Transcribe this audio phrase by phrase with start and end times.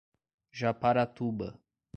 [0.51, 1.53] Japaratuba